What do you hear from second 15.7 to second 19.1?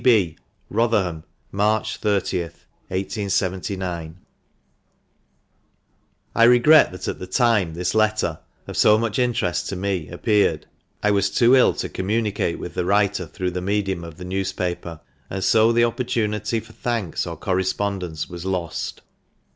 the opportunity for thanks or correspondence was lost.